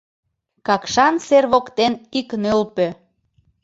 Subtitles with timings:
[0.67, 2.87] Какшан сер воктен ик нӧлпӧ